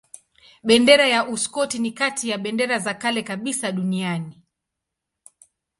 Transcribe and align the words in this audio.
Bendera 0.63 1.07
ya 1.07 1.27
Uskoti 1.27 1.79
ni 1.79 1.91
kati 1.91 2.29
ya 2.29 2.37
bendera 2.37 2.79
za 2.79 2.93
kale 2.93 3.23
kabisa 3.23 3.71
duniani. 3.71 4.41